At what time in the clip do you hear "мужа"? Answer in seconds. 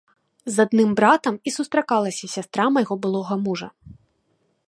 3.45-3.67